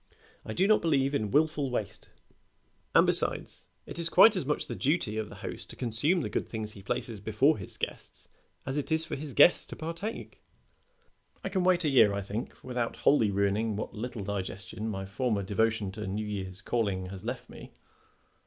[0.43, 2.09] I do not believe in wilful waste;
[2.95, 6.27] and besides, it is quite as much the duty of the host to consume the
[6.29, 8.27] good things he places before his guests
[8.65, 10.41] as it is for the guests to partake.
[11.43, 15.43] I can wait a year, I think, without wholly ruining what little digestion my former
[15.43, 17.73] devotion to New Year's calling has left me.